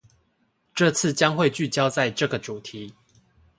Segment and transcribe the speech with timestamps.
[0.73, 2.95] 這次將會聚焦在這個主題